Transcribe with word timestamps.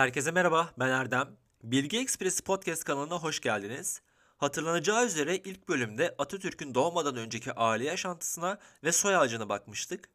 Herkese 0.00 0.30
merhaba, 0.30 0.70
ben 0.78 0.88
Erdem. 0.88 1.28
Bilgi 1.62 1.98
Ekspresi 1.98 2.44
Podcast 2.44 2.84
kanalına 2.84 3.14
hoş 3.14 3.40
geldiniz. 3.40 4.02
Hatırlanacağı 4.36 5.06
üzere 5.06 5.36
ilk 5.36 5.68
bölümde 5.68 6.14
Atatürk'ün 6.18 6.74
doğmadan 6.74 7.16
önceki 7.16 7.52
aile 7.52 7.84
yaşantısına 7.84 8.58
ve 8.84 8.92
soy 8.92 9.16
ağacına 9.16 9.48
bakmıştık. 9.48 10.08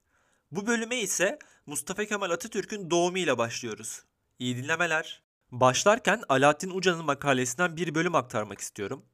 Bu 0.52 0.68
bölüme 0.68 0.98
ise 0.98 1.40
Mustafa 1.66 2.06
Kemal 2.06 2.32
Atatürk'ün 2.32 2.90
doğumuyla 2.90 3.38
başlıyoruz. 3.38 4.04
İyi 4.40 4.58
dinlemeler. 4.58 5.24
Başlarken 5.52 6.24
Alaaddin 6.30 6.70
Uca'nın 6.70 7.06
makalesinden 7.06 7.78
bir 7.78 7.96
bölüm 7.96 8.16
aktarmak 8.16 8.60
istiyorum. 8.60 9.06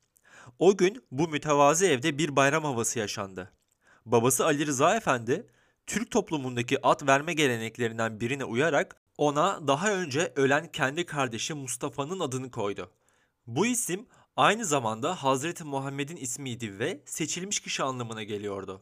O 0.60 0.78
gün 0.78 1.06
bu 1.12 1.28
mütevazı 1.28 1.86
evde 1.86 2.18
bir 2.18 2.36
bayram 2.36 2.64
havası 2.64 3.00
yaşandı. 3.00 3.52
Babası 4.06 4.46
Ali 4.46 4.66
Rıza 4.66 4.96
Efendi, 4.96 5.48
Türk 5.88 6.12
toplumundaki 6.12 6.88
at 6.88 7.08
verme 7.08 7.34
geleneklerinden 7.34 8.20
birine 8.20 8.46
uyarak 8.46 9.01
ona 9.18 9.68
daha 9.68 9.94
önce 9.94 10.34
ölen 10.36 10.72
kendi 10.72 11.06
kardeşi 11.06 11.54
Mustafa'nın 11.54 12.20
adını 12.20 12.52
koydu. 12.52 12.92
Bu 13.48 13.66
isim 13.66 14.08
aynı 14.36 14.66
zamanda 14.66 15.24
Hazreti 15.24 15.64
Muhammed'in 15.64 16.16
ismiydi 16.16 16.80
ve 16.80 17.02
seçilmiş 17.06 17.60
kişi 17.60 17.84
anlamına 17.84 18.24
geliyordu. 18.24 18.82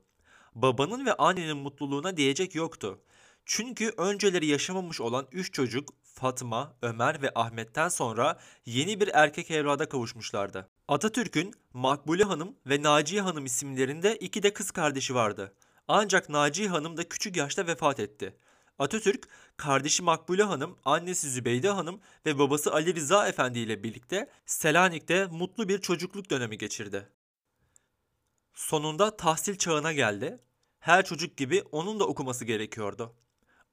Babanın 0.56 1.06
ve 1.06 1.14
annenin 1.14 1.58
mutluluğuna 1.58 2.18
diyecek 2.18 2.56
yoktu. 2.56 3.00
Çünkü 3.46 3.94
önceleri 3.98 4.46
yaşamamış 4.46 5.02
olan 5.02 5.28
üç 5.32 5.54
çocuk 5.54 5.90
Fatma, 6.04 6.74
Ömer 6.82 7.22
ve 7.22 7.32
Ahmet'ten 7.36 7.90
sonra 7.90 8.40
yeni 8.66 9.00
bir 9.00 9.10
erkek 9.14 9.52
evlada 9.52 9.90
kavuşmuşlardı. 9.90 10.70
Atatürk'ün 10.88 11.54
Makbule 11.74 12.24
Hanım 12.24 12.56
ve 12.66 12.84
Naciye 12.84 13.22
Hanım 13.22 13.46
isimlerinde 13.46 14.16
iki 14.16 14.44
de 14.44 14.54
kız 14.54 14.72
kardeşi 14.72 15.16
vardı. 15.16 15.54
Ancak 15.88 16.30
Naciye 16.30 16.70
Hanım 16.70 16.98
da 16.98 17.10
küçük 17.10 17.38
yaşta 17.38 17.68
vefat 17.68 18.00
etti. 18.00 18.36
Atatürk, 18.80 19.28
kardeşi 19.58 20.04
Makbule 20.04 20.44
Hanım, 20.44 20.78
annesi 20.86 21.30
Zübeyde 21.30 21.70
Hanım 21.70 22.02
ve 22.26 22.40
babası 22.40 22.74
Ali 22.74 22.96
Rıza 22.96 23.28
Efendi 23.28 23.60
ile 23.60 23.84
birlikte 23.84 24.30
Selanik'te 24.46 25.26
mutlu 25.26 25.70
bir 25.70 25.82
çocukluk 25.82 26.30
dönemi 26.30 26.58
geçirdi. 26.58 27.10
Sonunda 28.54 29.18
tahsil 29.18 29.58
çağına 29.58 29.94
geldi. 29.94 30.40
Her 30.80 31.06
çocuk 31.06 31.38
gibi 31.38 31.64
onun 31.72 32.00
da 32.00 32.08
okuması 32.08 32.46
gerekiyordu. 32.46 33.16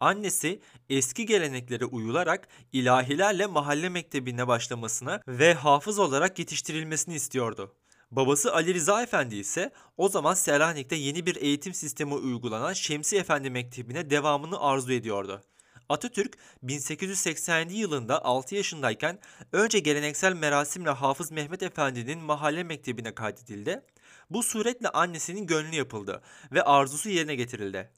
Annesi 0.00 0.60
eski 0.88 1.26
geleneklere 1.26 1.84
uyularak 1.84 2.48
ilahilerle 2.72 3.46
mahalle 3.46 3.88
mektebine 3.88 4.48
başlamasını 4.48 5.20
ve 5.28 5.54
hafız 5.54 5.98
olarak 5.98 6.38
yetiştirilmesini 6.38 7.14
istiyordu. 7.14 7.74
Babası 8.10 8.54
Ali 8.54 8.74
Rıza 8.74 9.02
Efendi 9.02 9.36
ise 9.36 9.72
o 9.96 10.08
zaman 10.08 10.34
Selanik'te 10.34 10.96
yeni 10.96 11.26
bir 11.26 11.36
eğitim 11.36 11.74
sistemi 11.74 12.14
uygulanan 12.14 12.72
Şemsi 12.72 13.16
Efendi 13.16 13.50
Mektebi'ne 13.50 14.10
devamını 14.10 14.60
arzu 14.60 14.92
ediyordu. 14.92 15.42
Atatürk 15.88 16.38
1887 16.62 17.74
yılında 17.74 18.24
6 18.24 18.54
yaşındayken 18.54 19.18
önce 19.52 19.78
geleneksel 19.78 20.32
merasimle 20.32 20.90
Hafız 20.90 21.32
Mehmet 21.32 21.62
Efendi'nin 21.62 22.18
mahalle 22.18 22.64
mektebine 22.64 23.14
kaydedildi. 23.14 23.82
Bu 24.30 24.42
suretle 24.42 24.88
annesinin 24.88 25.46
gönlü 25.46 25.76
yapıldı 25.76 26.22
ve 26.52 26.62
arzusu 26.62 27.08
yerine 27.08 27.34
getirildi. 27.34 27.90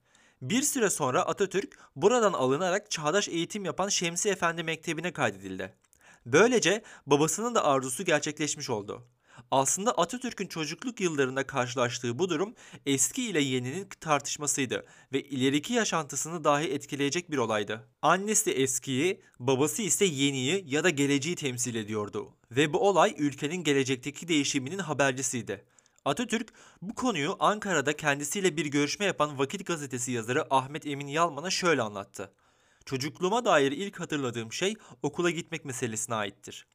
Bir 0.43 0.63
süre 0.63 0.91
sonra 0.91 1.23
Atatürk 1.23 1.79
buradan 1.97 2.33
alınarak 2.33 2.91
çağdaş 2.91 3.29
eğitim 3.29 3.65
yapan 3.65 3.89
Şemsi 3.89 4.29
Efendi 4.29 4.63
Mektebi'ne 4.63 5.13
kaydedildi. 5.13 5.75
Böylece 6.27 6.83
babasının 7.07 7.55
da 7.55 7.65
arzusu 7.65 8.05
gerçekleşmiş 8.05 8.71
oldu. 8.71 9.07
Aslında 9.51 9.93
Atatürk'ün 9.93 10.47
çocukluk 10.47 11.01
yıllarında 11.01 11.47
karşılaştığı 11.47 12.19
bu 12.19 12.29
durum 12.29 12.55
eski 12.87 13.31
ile 13.31 13.41
yeninin 13.41 13.89
tartışmasıydı 14.01 14.87
ve 15.13 15.23
ileriki 15.23 15.73
yaşantısını 15.73 16.45
dahi 16.45 16.65
etkileyecek 16.65 17.31
bir 17.31 17.39
olaydı. 17.39 17.89
Annesi 18.03 18.51
eskiyi, 18.51 19.21
babası 19.39 19.83
ise 19.83 20.05
yeniyi 20.05 20.65
ya 20.67 20.85
da 20.85 20.91
geleceği 20.91 21.37
temsil 21.37 21.75
ediyordu 21.75 22.29
ve 22.51 22.73
bu 22.73 22.89
olay 22.89 23.15
ülkenin 23.19 23.65
gelecekteki 23.65 24.29
değişiminin 24.29 24.79
habercisiydi. 24.79 25.65
Atatürk 26.05 26.49
bu 26.83 26.95
konuyu 26.95 27.37
Ankara'da 27.41 27.97
kendisiyle 27.97 28.57
bir 28.57 28.67
görüşme 28.67 29.07
yapan 29.07 29.39
Vakit 29.39 29.67
Gazetesi 29.67 30.13
yazarı 30.13 30.55
Ahmet 30.55 30.87
Emin 30.87 31.07
Yalman'a 31.07 31.51
şöyle 31.51 31.83
anlattı. 31.83 32.33
Çocukluğuma 32.85 33.45
dair 33.45 33.73
ilk 33.73 34.01
hatırladığım 34.01 34.53
şey 34.53 34.75
okula 35.03 35.31
gitmek 35.31 35.65
meselesine 35.65 36.15
aittir. 36.15 36.67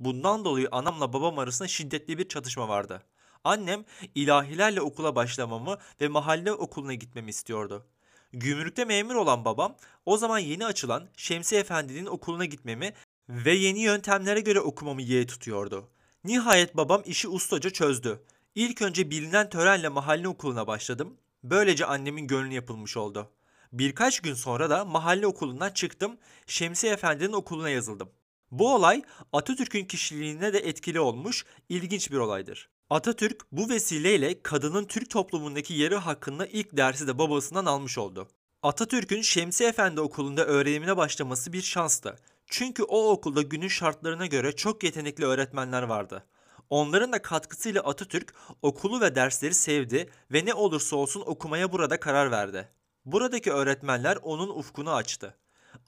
Bundan 0.00 0.44
dolayı 0.44 0.68
anamla 0.72 1.12
babam 1.12 1.38
arasında 1.38 1.68
şiddetli 1.68 2.18
bir 2.18 2.28
çatışma 2.28 2.68
vardı. 2.68 3.02
Annem 3.44 3.84
ilahilerle 4.14 4.80
okula 4.80 5.16
başlamamı 5.16 5.78
ve 6.00 6.08
mahalle 6.08 6.52
okuluna 6.52 6.94
gitmemi 6.94 7.30
istiyordu. 7.30 7.86
Gümrükte 8.32 8.84
memur 8.84 9.14
olan 9.14 9.44
babam 9.44 9.76
o 10.06 10.16
zaman 10.16 10.38
yeni 10.38 10.66
açılan 10.66 11.08
Şemsi 11.16 11.56
Efendi'nin 11.56 12.06
okuluna 12.06 12.44
gitmemi 12.44 12.92
ve 13.28 13.52
yeni 13.52 13.80
yöntemlere 13.80 14.40
göre 14.40 14.60
okumamı 14.60 15.02
yeğe 15.02 15.26
tutuyordu. 15.26 15.88
Nihayet 16.24 16.76
babam 16.76 17.02
işi 17.06 17.28
ustaca 17.28 17.70
çözdü. 17.70 18.22
İlk 18.54 18.82
önce 18.82 19.10
bilinen 19.10 19.48
törenle 19.48 19.88
mahalle 19.88 20.28
okuluna 20.28 20.66
başladım. 20.66 21.16
Böylece 21.44 21.86
annemin 21.86 22.26
gönlü 22.26 22.54
yapılmış 22.54 22.96
oldu. 22.96 23.30
Birkaç 23.72 24.20
gün 24.20 24.34
sonra 24.34 24.70
da 24.70 24.84
mahalle 24.84 25.26
okulundan 25.26 25.70
çıktım, 25.70 26.18
Şemsi 26.46 26.88
Efendi'nin 26.88 27.32
okuluna 27.32 27.70
yazıldım. 27.70 28.10
Bu 28.50 28.74
olay 28.74 29.02
Atatürk'ün 29.32 29.84
kişiliğine 29.84 30.52
de 30.52 30.58
etkili 30.58 31.00
olmuş 31.00 31.44
ilginç 31.68 32.10
bir 32.10 32.16
olaydır. 32.16 32.68
Atatürk 32.90 33.46
bu 33.52 33.68
vesileyle 33.68 34.42
kadının 34.42 34.84
Türk 34.84 35.10
toplumundaki 35.10 35.74
yeri 35.74 35.96
hakkında 35.96 36.46
ilk 36.46 36.76
dersi 36.76 37.06
de 37.06 37.18
babasından 37.18 37.66
almış 37.66 37.98
oldu. 37.98 38.28
Atatürk'ün 38.62 39.22
Şemsi 39.22 39.64
Efendi 39.64 40.00
okulunda 40.00 40.44
öğrenimine 40.44 40.96
başlaması 40.96 41.52
bir 41.52 41.62
şanstı. 41.62 42.16
Çünkü 42.46 42.82
o 42.82 43.10
okulda 43.10 43.42
günün 43.42 43.68
şartlarına 43.68 44.26
göre 44.26 44.56
çok 44.56 44.84
yetenekli 44.84 45.24
öğretmenler 45.24 45.82
vardı. 45.82 46.26
Onların 46.70 47.12
da 47.12 47.22
katkısıyla 47.22 47.82
Atatürk 47.82 48.34
okulu 48.62 49.00
ve 49.00 49.14
dersleri 49.14 49.54
sevdi 49.54 50.10
ve 50.32 50.44
ne 50.44 50.54
olursa 50.54 50.96
olsun 50.96 51.22
okumaya 51.26 51.72
burada 51.72 52.00
karar 52.00 52.30
verdi. 52.30 52.68
Buradaki 53.04 53.52
öğretmenler 53.52 54.18
onun 54.22 54.48
ufkunu 54.48 54.92
açtı. 54.92 55.34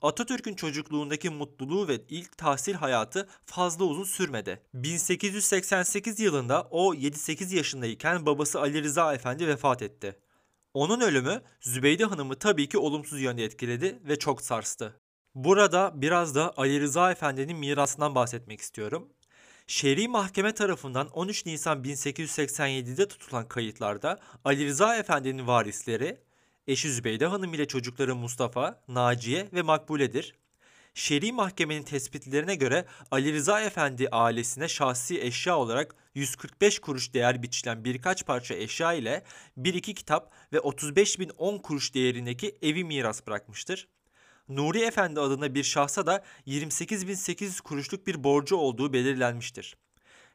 Atatürk'ün 0.01 0.55
çocukluğundaki 0.55 1.29
mutluluğu 1.29 1.87
ve 1.87 2.01
ilk 2.09 2.37
tahsil 2.37 2.73
hayatı 2.73 3.27
fazla 3.45 3.85
uzun 3.85 4.03
sürmedi. 4.03 4.61
1888 4.73 6.19
yılında 6.19 6.67
o 6.71 6.93
7-8 6.93 7.55
yaşındayken 7.55 8.25
babası 8.25 8.59
Ali 8.59 8.83
Rıza 8.83 9.13
Efendi 9.13 9.47
vefat 9.47 9.81
etti. 9.81 10.19
Onun 10.73 11.01
ölümü 11.01 11.41
Zübeyde 11.61 12.05
Hanım'ı 12.05 12.35
tabii 12.35 12.69
ki 12.69 12.77
olumsuz 12.77 13.21
yönde 13.21 13.43
etkiledi 13.43 13.99
ve 14.03 14.19
çok 14.19 14.41
sarstı. 14.41 14.99
Burada 15.35 15.91
biraz 15.95 16.35
da 16.35 16.53
Ali 16.57 16.81
Rıza 16.81 17.11
Efendi'nin 17.11 17.57
mirasından 17.57 18.15
bahsetmek 18.15 18.61
istiyorum. 18.61 19.09
Şer'i 19.67 20.07
Mahkeme 20.07 20.53
tarafından 20.53 21.07
13 21.07 21.45
Nisan 21.45 21.83
1887'de 21.83 23.07
tutulan 23.07 23.47
kayıtlarda 23.47 24.19
Ali 24.45 24.65
Rıza 24.65 24.95
Efendi'nin 24.95 25.47
varisleri 25.47 26.17
Eşi 26.69 26.91
Zübeyde 26.91 27.25
Hanım 27.25 27.53
ile 27.53 27.67
çocukları 27.67 28.15
Mustafa, 28.15 28.81
Naciye 28.87 29.49
ve 29.53 29.61
Makbule'dir. 29.61 30.35
Şer'i 30.93 31.31
mahkemenin 31.31 31.83
tespitlerine 31.83 32.55
göre 32.55 32.85
Ali 33.11 33.33
Rıza 33.33 33.61
Efendi 33.61 34.09
ailesine 34.09 34.67
şahsi 34.67 35.21
eşya 35.21 35.57
olarak 35.57 35.95
145 36.15 36.79
kuruş 36.79 37.13
değer 37.13 37.43
biçilen 37.43 37.83
birkaç 37.83 38.25
parça 38.25 38.55
eşya 38.55 38.93
ile 38.93 39.23
bir 39.57 39.73
iki 39.73 39.93
kitap 39.93 40.31
ve 40.53 40.59
35 40.59 41.19
bin 41.19 41.29
10 41.29 41.57
kuruş 41.57 41.93
değerindeki 41.93 42.57
evi 42.61 42.83
miras 42.83 43.27
bırakmıştır. 43.27 43.87
Nuri 44.49 44.81
Efendi 44.81 45.19
adına 45.19 45.55
bir 45.55 45.63
şahsa 45.63 46.05
da 46.05 46.23
28.800 46.47 47.61
kuruşluk 47.61 48.07
bir 48.07 48.23
borcu 48.23 48.55
olduğu 48.55 48.93
belirlenmiştir 48.93 49.75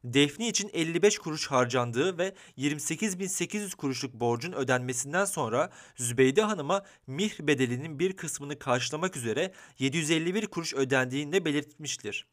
defni 0.05 0.49
için 0.49 0.71
55 0.73 1.19
kuruş 1.19 1.47
harcandığı 1.47 2.19
ve 2.19 2.35
28.800 2.59 3.77
kuruşluk 3.77 4.15
borcun 4.15 4.53
ödenmesinden 4.53 5.25
sonra 5.25 5.71
Zübeyde 5.97 6.43
Hanım'a 6.43 6.83
mihr 7.07 7.47
bedelinin 7.47 7.99
bir 7.99 8.17
kısmını 8.17 8.59
karşılamak 8.59 9.17
üzere 9.17 9.53
751 9.79 10.47
kuruş 10.47 10.75
ödendiğini 10.75 11.45
belirtmiştir. 11.45 12.27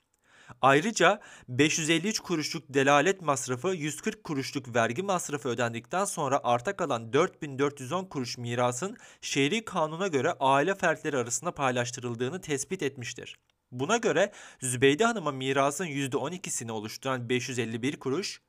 Ayrıca 0.62 1.20
553 1.50 2.20
kuruşluk 2.20 2.64
delalet 2.70 3.22
masrafı 3.22 3.68
140 3.68 4.24
kuruşluk 4.24 4.76
vergi 4.76 5.04
masrafı 5.04 5.50
ödendikten 5.50 6.06
sonra 6.06 6.40
arta 6.44 6.76
kalan 6.76 7.14
4410 7.14 8.06
kuruş 8.06 8.38
mirasın 8.38 8.98
şehri 9.22 9.66
kanuna 9.66 10.08
göre 10.08 10.34
aile 10.40 10.76
fertleri 10.76 11.18
arasında 11.18 11.52
paylaştırıldığını 11.52 12.42
tespit 12.42 12.84
etmiştir. 12.84 13.38
Buna 13.72 13.98
göre 13.98 14.32
Zübeyde 14.62 15.06
Hanım'a 15.06 15.32
mirasın 15.32 15.86
%12'sini 15.86 16.72
oluşturan 16.72 17.30
551 17.30 18.00
kuruş, 18.00 18.42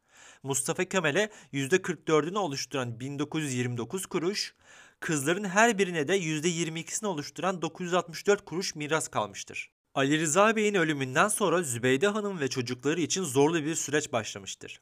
Mustafa 0.42 0.84
Kemal'e 0.84 1.30
%44'ünü 1.52 2.38
oluşturan 2.38 3.00
1929 3.00 4.06
kuruş, 4.06 4.54
kızların 5.00 5.44
her 5.44 5.78
birine 5.78 6.08
de 6.08 6.19
%22'sini 6.19 7.06
oluşturan 7.06 7.62
964 7.62 8.44
kuruş 8.44 8.74
miras 8.74 9.08
kalmıştır. 9.08 9.70
Ali 9.94 10.20
Rıza 10.20 10.56
Bey'in 10.56 10.74
ölümünden 10.74 11.28
sonra 11.28 11.62
Zübeyde 11.62 12.08
Hanım 12.08 12.40
ve 12.40 12.48
çocukları 12.48 13.00
için 13.00 13.24
zorlu 13.24 13.64
bir 13.64 13.74
süreç 13.74 14.12
başlamıştır. 14.12 14.80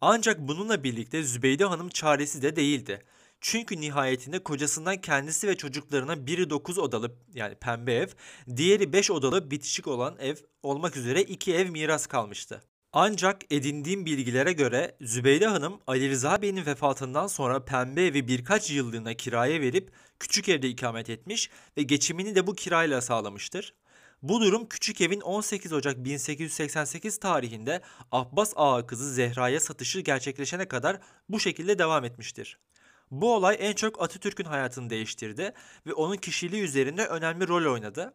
Ancak 0.00 0.38
bununla 0.40 0.84
birlikte 0.84 1.22
Zübeyde 1.22 1.64
Hanım 1.64 1.88
çaresi 1.88 2.42
de 2.42 2.56
değildi. 2.56 3.04
Çünkü 3.40 3.80
nihayetinde 3.80 4.38
kocasından 4.38 5.00
kendisi 5.00 5.48
ve 5.48 5.56
çocuklarına 5.56 6.26
biri 6.26 6.50
9 6.50 6.78
odalı 6.78 7.16
yani 7.34 7.54
pembe 7.54 7.94
ev, 7.94 8.08
diğeri 8.56 8.92
5 8.92 9.10
odalı 9.10 9.50
bitişik 9.50 9.86
olan 9.86 10.16
ev 10.18 10.36
olmak 10.62 10.96
üzere 10.96 11.22
iki 11.22 11.54
ev 11.54 11.70
miras 11.70 12.06
kalmıştı. 12.06 12.62
Ancak 12.92 13.52
edindiğim 13.52 14.06
bilgilere 14.06 14.52
göre 14.52 14.96
Zübeyde 15.00 15.46
Hanım 15.46 15.80
Ali 15.86 16.10
Rıza 16.10 16.42
Bey'in 16.42 16.66
vefatından 16.66 17.26
sonra 17.26 17.64
pembe 17.64 18.06
evi 18.06 18.28
birkaç 18.28 18.70
yıllığına 18.70 19.14
kiraya 19.14 19.60
verip 19.60 19.92
küçük 20.20 20.48
evde 20.48 20.68
ikamet 20.68 21.10
etmiş 21.10 21.50
ve 21.76 21.82
geçimini 21.82 22.34
de 22.34 22.46
bu 22.46 22.54
kirayla 22.54 23.00
sağlamıştır. 23.00 23.74
Bu 24.22 24.40
durum 24.40 24.68
küçük 24.68 25.00
evin 25.00 25.20
18 25.20 25.72
Ocak 25.72 26.04
1888 26.04 27.18
tarihinde 27.20 27.80
Abbas 28.12 28.52
Ağa 28.56 28.86
kızı 28.86 29.12
Zehra'ya 29.12 29.60
satışı 29.60 30.00
gerçekleşene 30.00 30.68
kadar 30.68 30.98
bu 31.28 31.40
şekilde 31.40 31.78
devam 31.78 32.04
etmiştir. 32.04 32.58
Bu 33.10 33.34
olay 33.34 33.56
en 33.60 33.72
çok 33.72 34.02
Atatürk'ün 34.02 34.44
hayatını 34.44 34.90
değiştirdi 34.90 35.52
ve 35.86 35.92
onun 35.92 36.16
kişiliği 36.16 36.62
üzerinde 36.62 37.06
önemli 37.06 37.48
rol 37.48 37.72
oynadı. 37.72 38.14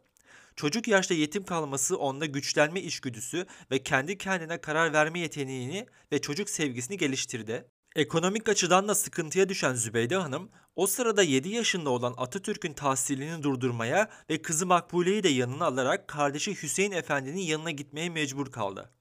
Çocuk 0.55 0.87
yaşta 0.87 1.13
yetim 1.13 1.45
kalması 1.45 1.97
onda 1.97 2.25
güçlenme 2.25 2.81
içgüdüsü 2.81 3.45
ve 3.71 3.83
kendi 3.83 4.17
kendine 4.17 4.61
karar 4.61 4.93
verme 4.93 5.19
yeteneğini 5.19 5.85
ve 6.11 6.21
çocuk 6.21 6.49
sevgisini 6.49 6.97
geliştirdi. 6.97 7.65
Ekonomik 7.95 8.49
açıdan 8.49 8.87
da 8.87 8.95
sıkıntıya 8.95 9.49
düşen 9.49 9.73
Zübeyde 9.73 10.15
Hanım, 10.15 10.49
o 10.75 10.87
sırada 10.87 11.23
7 11.23 11.49
yaşında 11.49 11.89
olan 11.89 12.13
Atatürk'ün 12.17 12.73
tahsilini 12.73 13.43
durdurmaya 13.43 14.09
ve 14.29 14.41
kızı 14.41 14.65
Makbule'yi 14.65 15.23
de 15.23 15.29
yanına 15.29 15.65
alarak 15.65 16.07
kardeşi 16.07 16.61
Hüseyin 16.61 16.91
Efendi'nin 16.91 17.41
yanına 17.41 17.71
gitmeye 17.71 18.09
mecbur 18.09 18.51
kaldı. 18.51 18.91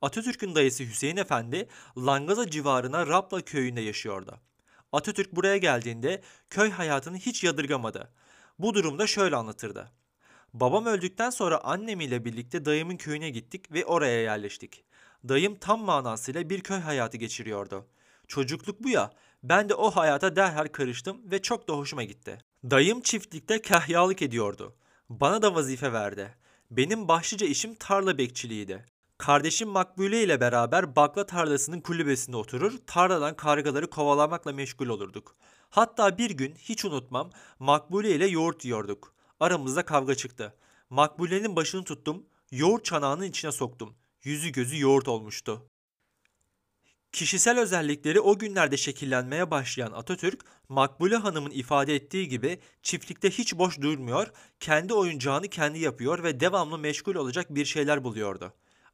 Atatürk'ün 0.00 0.54
dayısı 0.54 0.84
Hüseyin 0.84 1.16
Efendi, 1.16 1.68
Langaza 1.98 2.50
civarına 2.50 3.06
Rapla 3.06 3.40
köyünde 3.40 3.80
yaşıyordu. 3.80 4.40
Atatürk 4.92 5.32
buraya 5.32 5.56
geldiğinde 5.56 6.22
köy 6.50 6.70
hayatını 6.70 7.16
hiç 7.16 7.44
yadırgamadı. 7.44 8.12
Bu 8.58 8.74
durumda 8.74 9.06
şöyle 9.06 9.36
anlatırdı. 9.36 9.90
Babam 10.54 10.86
öldükten 10.86 11.30
sonra 11.30 11.64
annemiyle 11.64 12.24
birlikte 12.24 12.64
dayımın 12.64 12.96
köyüne 12.96 13.30
gittik 13.30 13.72
ve 13.72 13.84
oraya 13.84 14.22
yerleştik. 14.22 14.84
Dayım 15.28 15.56
tam 15.58 15.80
manasıyla 15.80 16.50
bir 16.50 16.60
köy 16.60 16.78
hayatı 16.78 17.16
geçiriyordu. 17.16 17.86
Çocukluk 18.28 18.84
bu 18.84 18.88
ya, 18.88 19.10
ben 19.42 19.68
de 19.68 19.74
o 19.74 19.90
hayata 19.90 20.36
derhal 20.36 20.66
karıştım 20.66 21.30
ve 21.30 21.42
çok 21.42 21.68
da 21.68 21.72
hoşuma 21.72 22.04
gitti. 22.04 22.38
Dayım 22.64 23.00
çiftlikte 23.00 23.62
kahyalık 23.62 24.22
ediyordu. 24.22 24.76
Bana 25.08 25.42
da 25.42 25.54
vazife 25.54 25.92
verdi. 25.92 26.34
Benim 26.70 27.08
başlıca 27.08 27.46
işim 27.46 27.74
tarla 27.74 28.18
bekçiliğiydi. 28.18 28.86
Kardeşim 29.20 29.68
Makbule 29.68 30.22
ile 30.22 30.40
beraber 30.40 30.96
bakla 30.96 31.26
tarlasının 31.26 31.80
kulübesinde 31.80 32.36
oturur, 32.36 32.72
tarladan 32.86 33.36
kargaları 33.36 33.90
kovalamakla 33.90 34.52
meşgul 34.52 34.88
olurduk. 34.88 35.36
Hatta 35.70 36.18
bir 36.18 36.30
gün 36.30 36.54
hiç 36.54 36.84
unutmam 36.84 37.30
Makbule 37.58 38.10
ile 38.14 38.26
yoğurt 38.26 38.64
yiyorduk. 38.64 39.14
Aramızda 39.40 39.84
kavga 39.84 40.14
çıktı. 40.14 40.54
Makbule'nin 40.90 41.56
başını 41.56 41.84
tuttum, 41.84 42.26
yoğurt 42.50 42.84
çanağının 42.84 43.24
içine 43.24 43.52
soktum. 43.52 43.94
Yüzü 44.22 44.52
gözü 44.52 44.80
yoğurt 44.80 45.08
olmuştu. 45.08 45.66
Kişisel 47.12 47.58
özellikleri 47.58 48.20
o 48.20 48.38
günlerde 48.38 48.76
şekillenmeye 48.76 49.50
başlayan 49.50 49.92
Atatürk, 49.92 50.44
Makbule 50.68 51.16
Hanım'ın 51.16 51.50
ifade 51.50 51.94
ettiği 51.94 52.28
gibi 52.28 52.60
çiftlikte 52.82 53.30
hiç 53.30 53.58
boş 53.58 53.80
durmuyor, 53.80 54.26
kendi 54.60 54.94
oyuncağını 54.94 55.48
kendi 55.48 55.78
yapıyor 55.78 56.22
ve 56.22 56.40
devamlı 56.40 56.78
meşgul 56.78 57.14
olacak 57.14 57.46
bir 57.50 57.64
şeyler 57.64 58.04
buluyordu. 58.04 58.52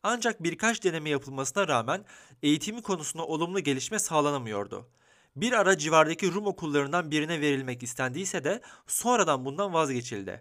Ancak 0.08 0.42
birkaç 0.42 0.84
deneme 0.84 1.10
yapılmasına 1.10 1.68
rağmen 1.68 2.04
eğitimi 2.42 2.82
konusunda 2.82 3.26
olumlu 3.26 3.60
gelişme 3.60 3.98
sağlanamıyordu. 3.98 4.88
Bir 5.36 5.52
ara 5.52 5.78
civardaki 5.78 6.32
Rum 6.32 6.46
okullarından 6.46 7.10
birine 7.10 7.40
verilmek 7.40 7.82
istendiyse 7.82 8.44
de 8.44 8.60
sonradan 8.86 9.44
bundan 9.44 9.72
vazgeçildi. 9.72 10.40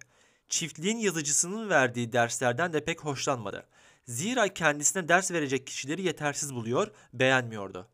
Çiftliğin 0.50 0.98
yazıcısının 0.98 1.70
verdiği 1.70 2.14
derslerden 2.14 2.74
de 2.74 2.86
pek 2.86 3.06
hoşlanmadı. 3.06 3.68
Zira 4.08 4.48
kendisine 4.48 5.08
ders 5.08 5.32
verecek 5.32 5.68
kişileri 5.68 6.02
yetersiz 6.02 6.56
buluyor, 6.56 6.92
beğenmiyordu. 7.14 7.88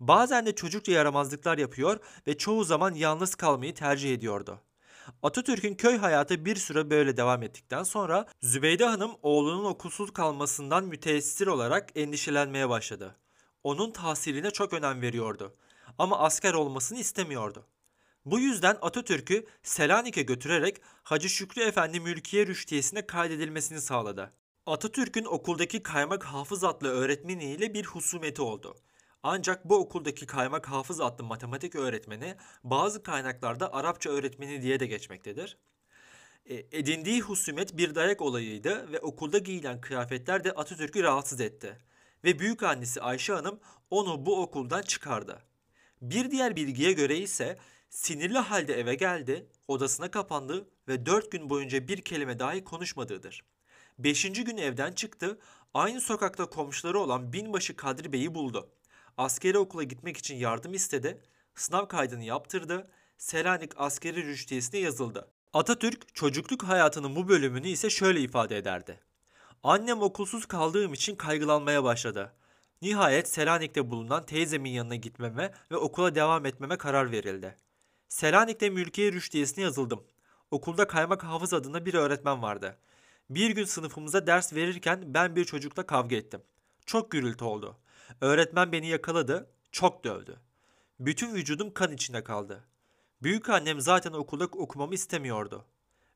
Bazen 0.00 0.46
de 0.46 0.54
çocukça 0.54 0.92
yaramazlıklar 0.92 1.58
yapıyor 1.58 2.00
ve 2.26 2.38
çoğu 2.38 2.64
zaman 2.64 2.94
yalnız 2.94 3.34
kalmayı 3.34 3.74
tercih 3.74 4.14
ediyordu. 4.14 4.60
Atatürk'ün 5.22 5.74
köy 5.74 5.96
hayatı 5.96 6.44
bir 6.44 6.56
süre 6.56 6.90
böyle 6.90 7.16
devam 7.16 7.42
ettikten 7.42 7.82
sonra 7.82 8.26
Zübeyde 8.42 8.84
Hanım 8.84 9.12
oğlunun 9.22 9.64
okulsuz 9.64 10.12
kalmasından 10.12 10.84
müteessir 10.84 11.46
olarak 11.46 11.90
endişelenmeye 11.94 12.68
başladı. 12.68 13.16
Onun 13.64 13.90
tahsiline 13.90 14.50
çok 14.50 14.72
önem 14.72 15.02
veriyordu 15.02 15.56
ama 15.98 16.18
asker 16.18 16.54
olmasını 16.54 16.98
istemiyordu. 16.98 17.66
Bu 18.24 18.38
yüzden 18.38 18.78
Atatürk'ü 18.82 19.46
Selanik'e 19.62 20.22
götürerek 20.22 20.76
Hacı 21.02 21.28
Şükrü 21.28 21.62
Efendi 21.62 22.00
Mülkiye 22.00 22.46
Rüştiyesi'ne 22.46 23.06
kaydedilmesini 23.06 23.80
sağladı. 23.80 24.32
Atatürk'ün 24.66 25.24
okuldaki 25.24 25.82
Kaymak 25.82 26.24
Hafız 26.24 26.64
adlı 26.64 26.88
öğretmeniyle 26.88 27.74
bir 27.74 27.84
husumeti 27.84 28.42
oldu. 28.42 28.76
Ancak 29.22 29.64
bu 29.64 29.76
okuldaki 29.76 30.26
Kaymak 30.26 30.68
Hafız 30.68 31.00
adlı 31.00 31.24
matematik 31.24 31.74
öğretmeni 31.74 32.36
bazı 32.64 33.02
kaynaklarda 33.02 33.72
Arapça 33.72 34.10
öğretmeni 34.10 34.62
diye 34.62 34.80
de 34.80 34.86
geçmektedir. 34.86 35.58
E, 36.46 36.54
edindiği 36.72 37.20
husumet 37.20 37.76
bir 37.76 37.94
dayak 37.94 38.22
olayıydı 38.22 38.92
ve 38.92 39.00
okulda 39.00 39.38
giyilen 39.38 39.80
kıyafetler 39.80 40.44
de 40.44 40.52
Atatürk'ü 40.52 41.02
rahatsız 41.02 41.40
etti. 41.40 41.78
Ve 42.24 42.38
büyük 42.38 42.62
annesi 42.62 43.02
Ayşe 43.02 43.32
Hanım 43.32 43.60
onu 43.90 44.26
bu 44.26 44.42
okuldan 44.42 44.82
çıkardı. 44.82 45.42
Bir 46.02 46.30
diğer 46.30 46.56
bilgiye 46.56 46.92
göre 46.92 47.16
ise 47.16 47.58
sinirli 47.90 48.38
halde 48.38 48.74
eve 48.80 48.94
geldi, 48.94 49.46
odasına 49.68 50.10
kapandı 50.10 50.68
ve 50.88 51.06
dört 51.06 51.32
gün 51.32 51.50
boyunca 51.50 51.88
bir 51.88 52.00
kelime 52.00 52.38
dahi 52.38 52.64
konuşmadığıdır. 52.64 53.44
Beşinci 53.98 54.44
gün 54.44 54.56
evden 54.56 54.92
çıktı, 54.92 55.38
aynı 55.74 56.00
sokakta 56.00 56.46
komşuları 56.46 57.00
olan 57.00 57.32
binbaşı 57.32 57.76
Kadri 57.76 58.12
Bey'i 58.12 58.34
buldu. 58.34 58.70
Askeri 59.18 59.58
okula 59.58 59.82
gitmek 59.82 60.16
için 60.16 60.36
yardım 60.36 60.74
istedi, 60.74 61.20
sınav 61.54 61.86
kaydını 61.86 62.24
yaptırdı, 62.24 62.90
Selanik 63.16 63.72
askeri 63.76 64.24
rüştiyesine 64.24 64.80
yazıldı. 64.80 65.28
Atatürk 65.52 66.14
çocukluk 66.14 66.62
hayatının 66.62 67.16
bu 67.16 67.28
bölümünü 67.28 67.68
ise 67.68 67.90
şöyle 67.90 68.20
ifade 68.20 68.58
ederdi. 68.58 69.00
Annem 69.62 70.02
okulsuz 70.02 70.46
kaldığım 70.46 70.92
için 70.92 71.16
kaygılanmaya 71.16 71.84
başladı. 71.84 72.32
Nihayet 72.82 73.28
Selanik'te 73.28 73.90
bulunan 73.90 74.26
teyzemin 74.26 74.70
yanına 74.70 74.96
gitmeme 74.96 75.52
ve 75.70 75.76
okula 75.76 76.14
devam 76.14 76.46
etmeme 76.46 76.76
karar 76.76 77.12
verildi. 77.12 77.56
Selanik'te 78.08 78.70
mülkiye 78.70 79.12
rüştiyesine 79.12 79.64
yazıldım. 79.64 80.04
Okulda 80.50 80.86
kaymak 80.86 81.24
hafız 81.24 81.54
adında 81.54 81.86
bir 81.86 81.94
öğretmen 81.94 82.42
vardı. 82.42 82.78
Bir 83.30 83.50
gün 83.50 83.64
sınıfımıza 83.64 84.26
ders 84.26 84.52
verirken 84.52 85.02
ben 85.06 85.36
bir 85.36 85.44
çocukla 85.44 85.86
kavga 85.86 86.16
ettim. 86.16 86.42
Çok 86.86 87.10
gürültü 87.10 87.44
oldu. 87.44 87.76
Öğretmen 88.20 88.72
beni 88.72 88.86
yakaladı, 88.86 89.50
çok 89.72 90.04
dövdü. 90.04 90.36
Bütün 91.00 91.34
vücudum 91.34 91.74
kan 91.74 91.92
içinde 91.92 92.24
kaldı. 92.24 92.64
Büyük 93.22 93.48
annem 93.48 93.80
zaten 93.80 94.12
okulda 94.12 94.44
okumamı 94.44 94.94
istemiyordu. 94.94 95.64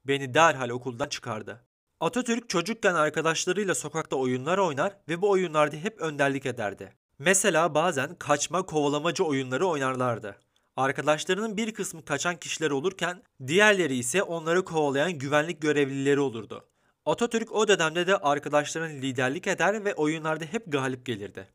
Beni 0.04 0.34
derhal 0.34 0.68
okuldan 0.68 1.08
çıkardı. 1.08 1.64
Atatürk 2.00 2.48
çocukken 2.48 2.94
arkadaşlarıyla 2.94 3.74
sokakta 3.74 4.16
oyunlar 4.16 4.58
oynar 4.58 4.96
ve 5.08 5.22
bu 5.22 5.30
oyunlarda 5.30 5.76
hep 5.76 6.00
önderlik 6.00 6.46
ederdi. 6.46 6.92
Mesela 7.18 7.74
bazen 7.74 8.14
kaçma 8.14 8.66
kovalamacı 8.66 9.24
oyunları 9.24 9.66
oynarlardı. 9.66 10.36
Arkadaşlarının 10.76 11.56
bir 11.56 11.74
kısmı 11.74 12.04
kaçan 12.04 12.36
kişiler 12.36 12.70
olurken 12.70 13.22
diğerleri 13.46 13.96
ise 13.96 14.22
onları 14.22 14.64
kovalayan 14.64 15.12
güvenlik 15.12 15.62
görevlileri 15.62 16.20
olurdu. 16.20 16.68
Atatürk 17.06 17.52
o 17.52 17.68
dönemde 17.68 18.06
de 18.06 18.16
arkadaşlarının 18.16 19.02
liderlik 19.02 19.46
eder 19.46 19.84
ve 19.84 19.94
oyunlarda 19.94 20.44
hep 20.44 20.72
galip 20.72 21.06
gelirdi. 21.06 21.48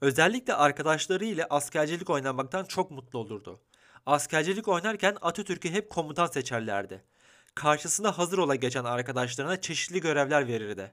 Özellikle 0.00 0.54
arkadaşları 0.54 1.24
ile 1.24 1.46
askercilik 1.50 2.10
oynamaktan 2.10 2.64
çok 2.64 2.90
mutlu 2.90 3.18
olurdu. 3.18 3.60
Askercilik 4.06 4.68
oynarken 4.68 5.16
Atatürk'ü 5.20 5.70
hep 5.70 5.90
komutan 5.90 6.26
seçerlerdi 6.26 7.04
karşısında 7.54 8.18
hazır 8.18 8.38
ola 8.38 8.54
geçen 8.54 8.84
arkadaşlarına 8.84 9.60
çeşitli 9.60 10.00
görevler 10.00 10.48
verirdi. 10.48 10.90